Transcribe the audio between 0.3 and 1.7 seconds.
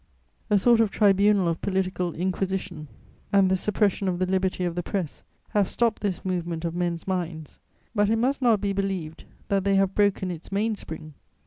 ]"A sort of tribunal of